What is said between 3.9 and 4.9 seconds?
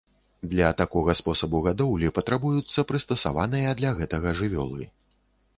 гэтага жывёлы.